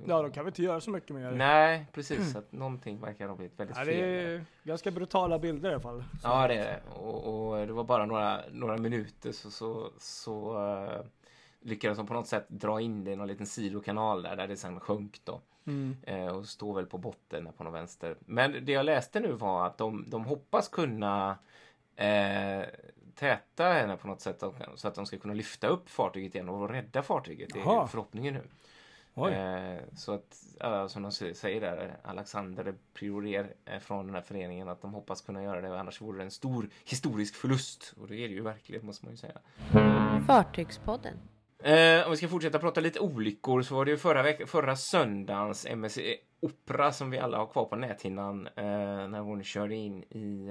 Ja, 0.06 0.22
de 0.22 0.30
kan 0.32 0.44
väl 0.44 0.50
inte 0.50 0.62
göra 0.62 0.80
så 0.80 0.90
mycket 0.90 1.16
mer. 1.16 1.30
Nej, 1.30 1.86
precis. 1.92 2.32
Så 2.32 2.38
att 2.38 2.52
någonting 2.52 3.00
verkar 3.00 3.28
ha 3.28 3.36
blivit 3.36 3.60
väldigt 3.60 3.76
Ja, 3.76 3.84
fel. 3.84 3.96
det 3.96 4.04
är 4.22 4.44
ganska 4.64 4.90
brutala 4.90 5.38
bilder 5.38 5.70
i 5.70 5.72
alla 5.72 5.82
fall. 5.82 6.04
Ja, 6.22 6.48
det 6.48 6.54
är 6.54 6.64
det. 6.64 6.80
Och, 7.00 7.50
och 7.50 7.66
det 7.66 7.72
var 7.72 7.84
bara 7.84 8.06
några, 8.06 8.40
några 8.52 8.76
minuter 8.76 9.32
så, 9.32 9.50
så, 9.50 9.90
så 9.98 10.66
eh, 10.68 11.00
lyckades 11.60 11.98
de 11.98 12.06
på 12.06 12.14
något 12.14 12.28
sätt 12.28 12.46
dra 12.48 12.80
in 12.80 13.04
det 13.04 13.10
i 13.10 13.16
någon 13.16 13.28
liten 13.28 13.46
sidokanal 13.46 14.22
där, 14.22 14.36
där 14.36 14.48
det 14.48 14.56
sen 14.56 14.80
sjönk 14.80 15.20
då. 15.24 15.40
Mm. 15.66 15.96
Eh, 16.02 16.26
och 16.26 16.46
står 16.46 16.74
väl 16.74 16.86
på 16.86 16.98
botten 16.98 17.48
på 17.56 17.64
någon 17.64 17.72
vänster. 17.72 18.16
Men 18.20 18.64
det 18.64 18.72
jag 18.72 18.86
läste 18.86 19.20
nu 19.20 19.32
var 19.32 19.66
att 19.66 19.78
de, 19.78 20.04
de 20.08 20.24
hoppas 20.24 20.68
kunna 20.68 21.38
eh, 21.96 22.62
täta 23.14 23.64
henne 23.72 23.96
på 23.96 24.06
något 24.08 24.20
sätt 24.20 24.42
och- 24.42 24.54
så 24.74 24.88
att 24.88 24.94
de 24.94 25.06
ska 25.06 25.18
kunna 25.18 25.34
lyfta 25.34 25.66
upp 25.66 25.90
fartyget 25.90 26.34
igen 26.34 26.48
och 26.48 26.70
rädda 26.70 27.02
fartyget. 27.02 27.50
Det 27.52 27.58
är 27.60 27.64
Jaha. 27.64 27.86
förhoppningen 27.86 28.34
nu. 28.34 28.42
Oj. 29.16 29.32
Eh, 29.32 29.78
så 29.96 30.12
att, 30.14 30.90
som 30.90 31.02
de 31.02 31.12
säger 31.12 31.60
där, 31.60 31.96
Alexander 32.02 32.74
Priorier 32.94 33.54
eh, 33.64 33.78
från 33.78 34.06
den 34.06 34.14
här 34.14 34.22
föreningen, 34.22 34.68
att 34.68 34.80
de 34.82 34.94
hoppas 34.94 35.20
kunna 35.20 35.42
göra 35.42 35.60
det. 35.60 35.80
Annars 35.80 36.00
vore 36.00 36.18
det 36.18 36.24
en 36.24 36.30
stor 36.30 36.68
historisk 36.84 37.34
förlust. 37.34 37.94
Och 38.00 38.08
det 38.08 38.16
är 38.16 38.28
det 38.28 38.34
ju 38.34 38.42
verkligen, 38.42 38.86
måste 38.86 39.04
man 39.06 39.12
ju 39.12 39.16
säga. 39.16 39.38
Fartygspodden. 40.26 41.14
Eh, 41.58 42.04
om 42.04 42.10
vi 42.10 42.16
ska 42.16 42.28
fortsätta 42.28 42.58
prata 42.58 42.80
lite 42.80 43.00
olyckor 43.00 43.62
så 43.62 43.74
var 43.74 43.84
det 43.84 43.90
ju 43.90 43.96
förra, 43.96 44.22
veck- 44.22 44.46
förra 44.46 44.76
söndagens 44.76 45.66
MSC 45.66 45.98
Opera 46.40 46.92
som 46.92 47.10
vi 47.10 47.18
alla 47.18 47.38
har 47.38 47.46
kvar 47.46 47.64
på 47.64 47.76
näthinnan 47.76 48.46
eh, 48.46 48.64
när 49.08 49.20
hon 49.20 49.44
körde 49.44 49.74
in 49.74 50.02
i 50.02 50.48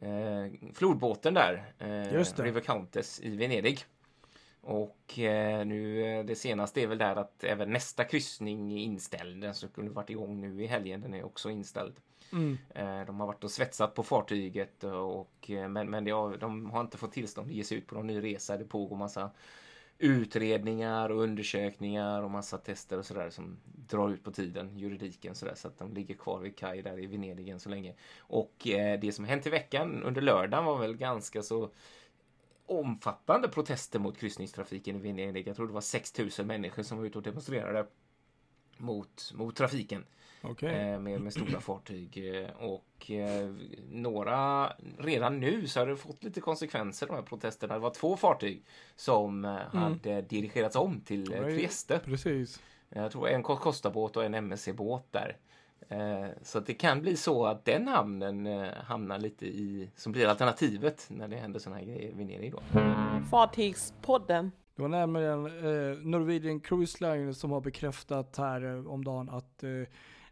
eh, 0.00 0.70
flodbåten 0.74 1.34
där, 1.34 1.72
eh. 1.78 2.12
River 2.44 2.60
Countess 2.60 3.20
i 3.20 3.36
Venedig. 3.36 3.84
Och 4.60 5.18
eh, 5.18 5.66
nu 5.66 6.02
eh, 6.02 6.24
det 6.24 6.34
senaste 6.34 6.82
är 6.82 6.86
väl 6.86 6.98
där 6.98 7.16
att 7.16 7.44
även 7.44 7.70
nästa 7.70 8.04
kryssning 8.04 8.72
är 8.72 8.78
inställd. 8.78 9.42
Den 9.42 9.54
som 9.54 9.68
skulle 9.68 9.90
varit 9.90 10.10
igång 10.10 10.40
nu 10.40 10.62
i 10.62 10.66
helgen, 10.66 11.00
den 11.00 11.14
är 11.14 11.24
också 11.24 11.50
inställd. 11.50 11.94
Mm. 12.32 12.58
Eh, 12.74 13.06
De 13.06 13.20
har 13.20 13.26
varit 13.26 13.44
och 13.44 13.50
svetsat 13.50 13.94
på 13.94 14.02
fartyget 14.02 14.84
och, 14.84 15.50
eh, 15.50 15.68
men, 15.68 15.90
men 15.90 16.10
har, 16.10 16.36
de 16.36 16.70
har 16.70 16.80
inte 16.80 16.98
fått 16.98 17.12
tillstånd 17.12 17.48
att 17.48 17.54
ge 17.54 17.64
sig 17.64 17.78
ut 17.78 17.86
på 17.86 17.94
någon 17.94 18.06
ny 18.06 18.22
resa. 18.22 18.56
Det 18.56 18.64
pågår 18.64 18.96
massa 18.96 19.30
utredningar 19.98 21.10
och 21.10 21.22
undersökningar 21.22 22.22
och 22.22 22.30
massa 22.30 22.58
tester 22.58 22.98
och 22.98 23.06
sådär 23.06 23.30
som 23.30 23.56
drar 23.64 24.10
ut 24.10 24.24
på 24.24 24.30
tiden, 24.30 24.78
juridiken 24.78 25.34
sådär 25.34 25.54
så 25.56 25.68
att 25.68 25.78
de 25.78 25.94
ligger 25.94 26.14
kvar 26.14 26.40
vid 26.40 26.56
kaj 26.56 26.82
där 26.82 26.98
i 26.98 27.06
Venedig 27.06 27.48
än 27.48 27.60
så 27.60 27.68
länge. 27.68 27.94
Och 28.18 28.68
eh, 28.68 29.00
det 29.00 29.12
som 29.12 29.24
hänt 29.24 29.46
i 29.46 29.50
veckan 29.50 30.02
under 30.02 30.20
lördagen 30.22 30.64
var 30.64 30.78
väl 30.78 30.96
ganska 30.96 31.42
så 31.42 31.70
omfattande 32.66 33.48
protester 33.48 33.98
mot 33.98 34.18
kryssningstrafiken 34.18 34.96
i 34.96 34.98
Venedig. 34.98 35.48
Jag 35.48 35.56
tror 35.56 35.66
det 35.66 35.72
var 35.72 35.80
6000 35.80 36.46
människor 36.46 36.82
som 36.82 36.98
var 36.98 37.04
ute 37.04 37.18
och 37.18 37.24
demonstrerade 37.24 37.86
mot, 38.76 39.32
mot 39.34 39.56
trafiken 39.56 40.04
Okej. 40.50 40.90
eh, 40.92 40.98
med, 41.00 41.20
med 41.20 41.32
stora 41.32 41.60
fartyg. 41.60 42.34
eh, 42.34 42.50
Och 42.58 43.10
eh, 43.10 43.54
några, 43.90 44.72
redan 44.98 45.40
nu 45.40 45.66
så 45.66 45.80
har 45.80 45.86
det 45.86 45.96
fått 45.96 46.24
lite 46.24 46.40
konsekvenser 46.40 47.06
de 47.06 47.14
här 47.16 47.22
protesterna. 47.22 47.74
Det 47.74 47.80
var 47.80 47.90
två 47.90 48.16
fartyg 48.16 48.64
som 48.96 49.44
eh, 49.44 49.50
hade 49.72 50.22
dirigerats 50.22 50.76
om 50.76 51.00
till 51.00 51.32
Oj. 51.32 51.54
Trieste. 51.54 52.00
Precis. 52.04 52.62
Jag 52.88 53.12
tror 53.12 53.28
en 53.28 53.42
Costa-båt 53.42 54.16
och 54.16 54.24
en 54.24 54.34
MSC-båt 54.34 55.04
där. 55.10 55.36
Så 56.42 56.58
att 56.58 56.66
det 56.66 56.74
kan 56.74 57.00
bli 57.00 57.16
så 57.16 57.46
att 57.46 57.64
den 57.64 57.88
hamnen 57.88 58.46
hamnar 58.84 59.18
lite 59.18 59.46
i, 59.46 59.90
som 59.96 60.12
blir 60.12 60.26
alternativet 60.26 61.06
när 61.10 61.28
det 61.28 61.36
händer 61.36 61.60
sådana 61.60 61.78
här 61.80 61.86
grejer 61.86 62.02
i 62.10 62.12
Venedig 62.12 62.52
då. 62.52 62.60
Fartygspodden. 63.30 64.52
Det 64.76 64.82
var 64.82 64.88
nämligen 64.88 65.46
eh, 65.46 65.98
Norwegian 65.98 66.60
Cruise 66.60 67.04
Line 67.04 67.34
som 67.34 67.50
har 67.50 67.60
bekräftat 67.60 68.36
här 68.36 68.64
eh, 68.76 68.86
om 68.86 69.04
dagen 69.04 69.28
att 69.30 69.62
eh, 69.62 69.70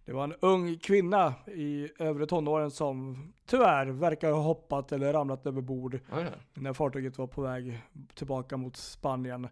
det 0.04 0.12
var 0.12 0.24
en 0.24 0.34
ung 0.40 0.78
kvinna 0.78 1.34
i 1.46 1.88
övre 1.98 2.26
tonåren 2.26 2.70
som 2.70 3.16
tyvärr 3.46 3.86
verkar 3.86 4.30
ha 4.32 4.40
hoppat 4.40 4.92
eller 4.92 5.12
ramlat 5.12 5.46
över 5.46 5.60
bord 5.60 6.00
Oj 6.12 6.26
när 6.54 6.72
fartyget 6.72 7.18
var 7.18 7.26
på 7.26 7.42
väg 7.42 7.82
tillbaka 8.14 8.56
mot 8.56 8.76
Spanien. 8.76 9.44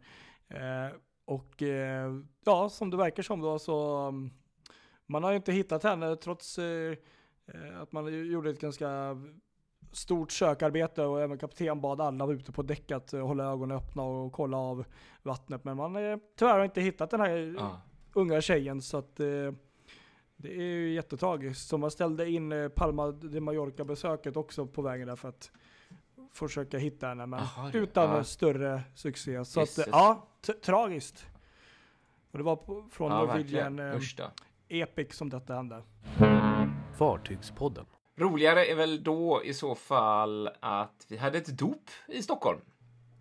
Eh, 0.49 0.97
och 1.25 1.63
eh, 1.63 2.13
ja, 2.45 2.69
som 2.69 2.91
det 2.91 2.97
verkar 2.97 3.23
som 3.23 3.41
då 3.41 3.59
så 3.59 4.07
um, 4.09 4.31
man 5.07 5.25
har 5.25 5.31
ju 5.31 5.37
inte 5.37 5.53
hittat 5.53 5.83
henne 5.83 6.17
trots 6.17 6.59
eh, 6.59 6.97
eh, 7.47 7.81
att 7.81 7.93
man 7.93 8.27
gjorde 8.31 8.51
ett 8.51 8.61
ganska 8.61 9.17
stort 9.93 10.33
sökarbete 10.33 11.05
och 11.05 11.21
även 11.21 11.39
kapten 11.39 11.81
bad 11.81 12.01
alla 12.01 12.33
ute 12.33 12.53
på 12.53 12.63
däck 12.63 12.91
att 12.91 13.13
eh, 13.13 13.27
hålla 13.27 13.45
ögonen 13.53 13.77
öppna 13.77 14.03
och 14.03 14.33
kolla 14.33 14.57
av 14.57 14.85
vattnet. 15.23 15.65
Men 15.65 15.77
man 15.77 15.97
eh, 15.97 16.17
tyvärr 16.39 16.59
har 16.59 16.65
inte 16.65 16.81
hittat 16.81 17.11
den 17.11 17.21
här 17.21 17.55
Ja. 17.59 17.81
unga 18.13 18.41
tjejen 18.41 18.83
så 18.83 18.97
att 18.97 19.21
eh, 19.21 19.27
det 20.43 20.49
är 20.57 20.63
ju 20.63 20.93
jättetragiskt. 20.95 21.69
Så 21.69 21.79
man 21.79 21.91
ställde 21.91 22.31
in 22.31 22.53
eh, 22.53 22.69
Palma 22.69 23.11
de 23.13 23.41
Mallorca 23.41 23.85
besöket 23.85 24.37
också 24.37 24.67
på 24.67 24.83
vägen 24.83 25.09
där 25.09 25.17
för 25.17 25.29
att 25.29 25.51
försöka 26.33 26.79
hitta 26.79 27.07
henne 27.09 27.27
men 27.27 27.41
det- 27.73 27.79
utan 27.79 28.11
ja. 28.11 28.25
större 28.25 28.83
succé. 28.95 29.45
Så 29.45 29.61
att 29.61 29.67
Jösses. 29.69 29.87
eh, 29.87 29.91
ja, 29.93 30.29
tragiskt. 30.65 31.27
Och 32.31 32.39
det 32.39 32.45
var 32.45 32.57
på, 32.57 32.89
från 32.91 33.13
Ja, 33.13 33.19
Norwegian 33.19 33.79
eh. 33.79 34.01
Epic 34.69 35.15
som 35.17 35.31
detta 35.31 35.55
hände. 35.55 35.83
Fartygspodden. 36.99 37.87
Roligare 38.17 38.65
är 38.67 38.75
väl 38.75 39.03
då 39.03 39.43
i 39.45 39.55
så 39.55 39.75
fall 39.75 40.49
att 40.61 41.07
vi 41.09 41.17
hade 41.17 41.39
ett 41.39 41.59
dop 41.59 41.91
i 42.09 42.23
Stockholm. 42.23 42.61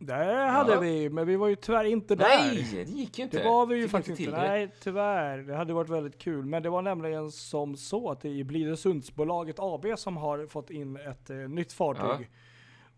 Det 0.05 0.49
hade 0.51 0.73
Ja. 0.73 0.79
vi, 0.79 1.09
men 1.09 1.27
vi 1.27 1.35
var 1.35 1.47
ju 1.47 1.55
tyvärr 1.55 1.83
inte 1.85 2.15
där. 2.15 2.25
Nej, 2.27 2.67
det 2.71 2.91
gick 2.91 3.17
ju 3.17 3.23
inte. 3.23 3.37
Det 3.37 3.43
var 3.43 3.65
vi 3.65 3.75
ju 3.75 3.81
Fick 3.81 3.91
faktiskt 3.91 4.19
inte. 4.19 4.31
Nej, 4.37 4.71
tyvärr. 4.83 5.37
Det 5.37 5.55
hade 5.55 5.73
varit 5.73 5.89
väldigt 5.89 6.17
kul. 6.17 6.45
Men 6.45 6.63
det 6.63 6.69
var 6.69 6.81
nämligen 6.81 7.31
som 7.31 7.75
så 7.77 8.11
att 8.11 8.21
det 8.21 8.39
är 8.39 8.43
Blidösundsbolaget 8.43 9.55
AB 9.59 9.85
som 9.95 10.17
har 10.17 10.45
fått 10.45 10.69
in 10.69 10.97
ett 10.97 11.29
eh, 11.29 11.35
nytt 11.35 11.73
fartyg. 11.73 12.03
Ja. 12.03 12.37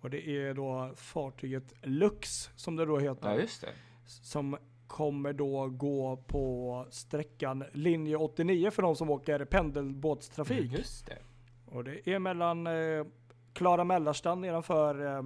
Och 0.01 0.09
det 0.09 0.27
är 0.29 0.53
då 0.53 0.91
fartyget 0.95 1.73
Lux, 1.81 2.49
som 2.55 2.75
det 2.75 2.85
då 2.85 2.99
heter. 2.99 3.29
Ja, 3.29 3.35
just 3.39 3.61
det. 3.61 3.69
Som 4.05 4.57
kommer 4.87 5.33
då 5.33 5.67
gå 5.67 6.17
på 6.27 6.85
sträckan 6.89 7.63
linje 7.73 8.15
89 8.17 8.71
för 8.71 8.81
de 8.81 8.95
som 8.95 9.09
åker 9.09 9.45
pendelbåtstrafik. 9.45 10.71
Just 10.71 11.05
det. 11.05 11.17
Och 11.65 11.83
det 11.83 12.07
är 12.09 12.19
mellan 12.19 12.67
eh, 12.67 13.05
Klara 13.53 13.83
Mälarstan 13.83 14.41
nedanför 14.41 15.05
eh, 15.17 15.23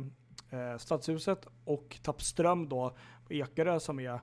eh, 0.50 0.78
Stadshuset 0.78 1.48
och 1.66 1.98
Tappström 2.04 2.70
då 2.70 2.98
på 3.28 3.34
Ekerö 3.34 3.80
som 3.80 4.00
är 4.00 4.14
eh, 4.14 4.20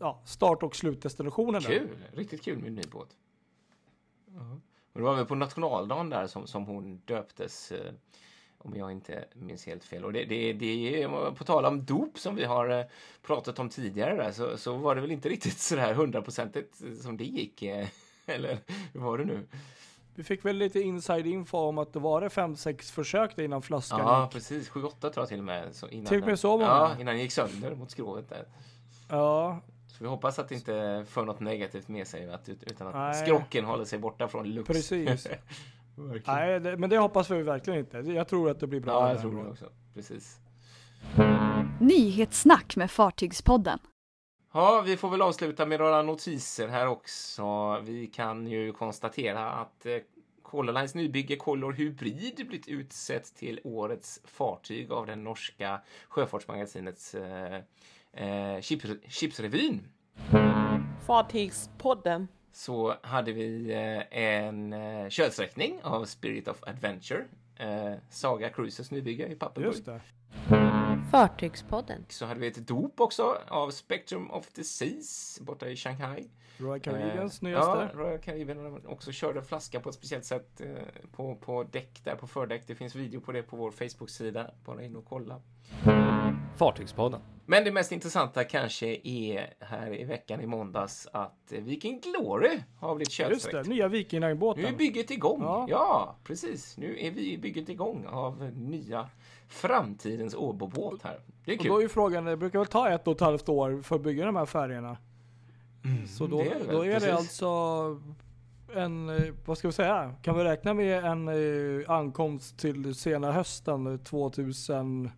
ja, 0.00 0.22
start 0.26 0.62
och 0.62 0.76
slutdestinationen. 0.76 1.62
där. 1.62 1.68
Kul. 1.70 1.88
Riktigt 2.12 2.42
kul 2.44 2.58
med 2.58 2.68
en 2.68 2.74
ny 2.74 2.82
båt. 2.92 3.08
Och 4.92 5.00
det 5.00 5.02
var 5.02 5.14
väl 5.14 5.26
på 5.26 5.34
nationaldagen 5.34 6.10
där 6.10 6.26
som, 6.26 6.46
som 6.46 6.64
hon 6.64 7.00
döptes. 7.04 7.72
Eh, 7.72 7.92
om 8.58 8.76
jag 8.76 8.92
inte 8.92 9.24
minns 9.34 9.66
helt 9.66 9.84
fel. 9.84 10.04
Och 10.04 10.12
det, 10.12 10.24
det, 10.24 10.52
det 10.52 11.02
är 11.02 11.30
på 11.30 11.44
tal 11.44 11.64
om 11.64 11.84
dop 11.84 12.18
som 12.18 12.36
vi 12.36 12.44
har 12.44 12.68
eh, 12.68 12.84
pratat 13.22 13.58
om 13.58 13.68
tidigare 13.68 14.16
där, 14.16 14.32
så, 14.32 14.56
så 14.58 14.76
var 14.76 14.94
det 14.94 15.00
väl 15.00 15.10
inte 15.10 15.28
riktigt 15.28 15.58
sådär 15.58 15.94
hundraprocentigt 15.94 16.82
som 17.02 17.16
det 17.16 17.24
gick. 17.24 17.62
eh, 17.62 17.88
Eller 18.26 18.58
hur 18.92 19.00
var 19.00 19.18
det 19.18 19.24
nu? 19.24 19.46
Vi 20.16 20.22
fick 20.22 20.44
väl 20.44 20.56
lite 20.56 20.80
inside 20.80 21.26
info 21.26 21.58
om 21.58 21.78
att 21.78 21.92
det 21.92 21.98
var 21.98 22.20
det 22.20 22.30
fem 22.30 22.56
sex 22.56 22.90
försök 22.90 23.36
där 23.36 23.42
innan 23.44 23.62
flaskan 23.62 23.98
Ja, 24.00 24.22
gick. 24.22 24.32
precis. 24.32 24.70
7-8 24.70 24.90
tror 25.00 25.12
jag 25.16 25.28
till 25.28 25.38
och 25.38 25.44
med. 25.44 25.74
Så 25.74 25.88
innan 25.88 26.06
Till 26.06 26.20
och 26.20 26.26
med 26.26 26.38
så 26.38 26.50
många? 26.50 26.64
Ja, 26.64 26.92
innan 26.94 27.06
den 27.14 27.18
gick 27.18 27.32
sönder 27.32 27.74
mot 27.74 27.90
skrovet 27.90 28.28
där. 28.28 28.44
Ja, 29.08 29.60
Så 29.88 30.04
vi 30.04 30.10
hoppas 30.10 30.38
att 30.38 30.48
det 30.48 30.54
inte 30.54 31.04
för 31.08 31.24
något 31.24 31.40
negativt 31.40 31.88
med 31.88 32.06
sig, 32.06 32.30
att, 32.32 32.48
utan 32.48 32.86
att 32.86 32.94
Nej. 32.94 33.14
skrocken 33.26 33.64
håller 33.64 33.84
sig 33.84 33.98
borta 33.98 34.28
från 34.28 34.46
Lux. 34.48 34.66
precis. 34.66 35.26
Nej, 36.26 36.60
det, 36.60 36.76
men 36.76 36.90
det 36.90 36.98
hoppas 36.98 37.30
vi 37.30 37.42
verkligen 37.42 37.80
inte. 37.80 37.98
Jag 37.98 38.28
tror 38.28 38.50
att 38.50 38.60
det 38.60 38.66
blir 38.66 38.80
bra. 38.80 38.92
Ja, 38.92 39.08
jag 39.12 39.20
tror 39.20 39.44
det 39.44 39.50
också. 39.50 39.64
Precis. 39.94 40.38
Nyhetssnack 41.80 42.76
med 42.76 42.90
Fartygspodden. 42.90 43.78
Ja, 44.56 44.82
vi 44.86 44.96
får 44.96 45.10
väl 45.10 45.22
avsluta 45.22 45.66
med 45.66 45.80
några 45.80 46.02
notiser 46.02 46.68
här 46.68 46.86
också. 46.86 47.80
Vi 47.80 48.06
kan 48.06 48.46
ju 48.46 48.72
konstatera 48.72 49.50
att 49.50 49.86
eh, 49.86 49.96
Color 50.42 50.72
Lines 50.72 50.94
nybygge 50.94 51.36
Color 51.36 51.72
Hybrid 51.72 52.46
blivit 52.46 52.68
utsett 52.68 53.34
till 53.34 53.60
årets 53.64 54.20
fartyg 54.24 54.92
av 54.92 55.06
den 55.06 55.24
norska 55.24 55.80
sjöfartsmagasinets 56.08 57.14
eh, 57.14 57.60
eh, 58.12 58.60
Chips, 58.60 58.84
Chipsrevyn. 59.08 59.88
Fartygspodden. 61.06 62.28
så 62.52 62.94
hade 63.02 63.32
vi 63.32 63.72
eh, 63.72 64.18
en 64.18 64.74
kölsträckning 65.10 65.80
av 65.82 66.04
Spirit 66.04 66.48
of 66.48 66.62
Adventure. 66.62 67.24
Eh, 67.56 67.94
Saga 68.10 68.50
Cruises 68.50 68.90
nybygge 68.90 69.26
i 69.26 69.36
det. 69.54 70.00
Fartygspodden. 71.10 72.04
Så 72.08 72.26
hade 72.26 72.40
vi 72.40 72.46
ett 72.46 72.68
dop 72.68 73.00
också 73.00 73.38
av 73.48 73.70
Spectrum 73.70 74.30
of 74.30 74.46
the 74.52 74.64
Seas 74.64 75.40
borta 75.42 75.68
i 75.68 75.76
Shanghai. 75.76 76.28
Royal 76.58 76.80
Caribbeans 76.80 77.42
Eh, 77.42 77.48
nyaste. 77.48 77.90
Ja, 77.92 78.00
Royal 78.00 78.18
Caribbean 78.18 78.58
har 78.58 78.90
också 78.90 79.12
körde 79.12 79.42
flaska 79.42 79.80
på 79.80 79.88
ett 79.88 79.94
speciellt 79.94 80.24
sätt 80.24 80.60
eh, 80.60 80.66
på, 81.12 81.36
på 81.36 81.64
däck 81.64 82.00
där 82.04 82.16
på 82.16 82.26
fördäck. 82.26 82.62
Det 82.66 82.74
finns 82.74 82.94
video 82.94 83.20
på 83.20 83.32
det 83.32 83.42
på 83.42 83.56
vår 83.56 83.70
Facebook-sida. 83.70 84.50
Bara 84.64 84.82
in 84.82 84.96
och 84.96 85.04
kolla. 85.04 85.40
Fartygspodden. 86.56 87.20
Men 87.48 87.64
det 87.64 87.72
mest 87.72 87.92
intressanta 87.92 88.44
kanske 88.44 88.86
är 89.02 89.54
här 89.60 90.00
i 90.00 90.04
veckan 90.04 90.40
i 90.40 90.46
måndags 90.46 91.08
att 91.12 91.52
Viking 91.52 92.00
Glory 92.00 92.58
har 92.78 92.94
blivit 92.94 93.18
Just 93.18 93.30
köpsträckt. 93.42 93.68
det, 93.68 93.74
nya 93.74 93.88
Viking 93.88 94.20
Nu 94.20 94.26
är 94.26 94.76
bygget 94.78 95.10
igång. 95.10 95.42
Ja. 95.42 95.66
Ja. 95.70 96.16
precis. 96.24 96.76
Nu 96.78 96.96
är 97.00 97.10
vi 97.10 97.38
bygget 97.38 97.68
igång 97.68 98.06
av 98.06 98.50
nya 98.54 99.10
framtidens 99.48 100.34
Åbobåt 100.34 101.02
här. 101.02 101.20
Det 101.44 101.52
är 101.52 101.58
Och 101.58 101.64
då 101.64 101.72
är 101.74 101.76
kul. 101.78 101.82
ju 101.82 101.88
frågan, 101.88 102.24
det 102.24 102.36
brukar 102.36 102.58
väl 102.58 102.68
ta 102.68 102.88
ett 102.90 103.06
och 103.08 103.14
ett 103.14 103.20
halvt 103.20 103.48
år 103.48 103.82
för 103.82 103.96
att 103.96 104.02
bygga 104.02 104.26
de 104.26 104.36
här 104.36 104.46
färgerna? 104.46 104.96
Så 106.08 106.26
då, 106.26 106.40
Mm, 106.40 106.48
det 106.48 106.54
är 106.54 106.66
det 106.66 106.72
då 106.72 106.84
är 106.84 107.00
det 107.00 107.14
alltså 107.14 107.46
en, 108.74 109.10
vad 109.46 109.58
ska 109.58 109.68
vi 109.68 109.72
säga, 109.72 110.14
kan 110.22 110.38
vi 110.38 110.44
räkna 110.44 110.74
med 110.74 111.04
en 111.04 111.28
eh, 111.28 111.90
ankomst 111.90 112.58
till 112.58 112.94
sena 112.94 113.32
hösten 113.32 113.98
2021 114.04 115.10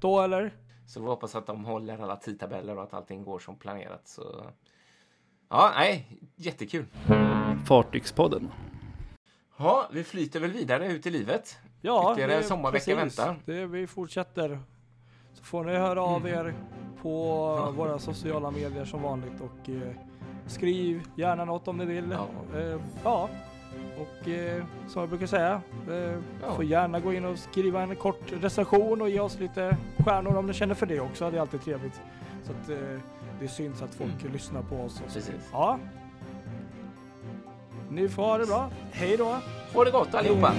då 0.00 0.20
eller? 0.20 0.54
Så 0.88 1.00
vi 1.00 1.06
hoppas 1.06 1.34
att 1.34 1.46
de 1.46 1.64
håller 1.64 2.02
alla 2.02 2.16
tidtabeller 2.16 2.76
och 2.76 2.82
att 2.82 2.94
allting 2.94 3.24
går 3.24 3.38
som 3.38 3.56
planerat. 3.56 4.08
Så... 4.08 4.22
Ja, 5.48 5.72
nej, 5.76 6.06
jättekul. 6.36 6.84
Fartygspodden. 7.66 8.50
Ja, 9.56 9.88
vi 9.92 10.04
flyter 10.04 10.40
väl 10.40 10.50
vidare 10.50 10.86
ut 10.92 11.06
i 11.06 11.10
livet. 11.10 11.58
Ja, 11.80 12.12
Ytterligare 12.12 12.42
sommarvecka 12.42 12.94
väntar. 12.96 13.36
Det, 13.44 13.66
vi 13.66 13.86
fortsätter. 13.86 14.60
Så 15.34 15.44
får 15.44 15.64
ni 15.64 15.72
höra 15.76 16.02
av 16.02 16.26
Mm. 16.26 16.46
er 16.46 16.54
på 17.02 17.12
våra 17.76 17.98
sociala 17.98 18.50
medier 18.50 18.84
som 18.84 19.02
vanligt 19.02 19.40
och 19.40 19.68
eh, 19.70 19.92
skriv 20.46 21.02
gärna 21.16 21.44
något 21.44 21.68
om 21.68 21.76
ni 21.76 21.84
vill. 21.84 22.10
Ja. 22.10 22.58
Eh, 22.58 22.80
ja. 23.04 23.28
Och 23.98 24.28
eh, 24.28 24.64
som 24.88 25.00
jag 25.00 25.08
brukar 25.08 25.26
säga, 25.26 25.60
eh, 25.90 25.94
Ja. 26.42 26.54
får 26.56 26.64
gärna 26.64 27.00
gå 27.00 27.12
in 27.12 27.24
och 27.24 27.38
skriva 27.38 27.82
en 27.82 27.96
kort 27.96 28.32
recension 28.32 29.02
och 29.02 29.08
ge 29.10 29.20
oss 29.20 29.38
lite 29.38 29.76
stjärnor 30.08 30.36
om 30.36 30.46
ni 30.46 30.52
känner 30.54 30.74
för 30.74 30.86
det 30.86 31.00
också. 31.00 31.30
Det 31.30 31.36
är 31.36 31.40
alltid 31.40 31.62
trevligt. 31.62 32.00
Så 32.44 32.52
att 32.52 32.68
eh, 32.70 33.00
det 33.40 33.48
syns 33.48 33.82
att 33.82 33.94
folk 33.94 34.20
Mm. 34.20 34.32
lyssnar 34.32 34.62
på 34.62 34.76
oss. 34.76 35.02
Precis. 35.14 35.30
Ja. 35.52 35.78
Ni 37.90 38.08
får 38.08 38.22
ha 38.22 38.38
det 38.38 38.46
bra. 38.46 38.70
Hej 38.92 39.16
då! 39.16 39.36
Ha 39.74 39.84
det 39.84 39.90
gott 39.90 40.14
allihopa! 40.14 40.52